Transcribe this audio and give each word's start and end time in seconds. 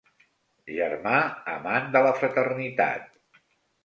Germà 0.77 1.19
amant 1.55 1.91
de 1.97 2.01
la 2.07 2.13
fraternitat. 2.21 3.07